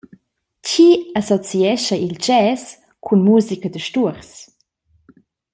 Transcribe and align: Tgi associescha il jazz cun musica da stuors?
Tgi 0.63 0.89
associescha 1.21 1.95
il 2.05 2.15
jazz 2.25 2.63
cun 3.05 3.19
musica 3.29 3.67
da 3.73 3.81
stuors? 3.87 4.31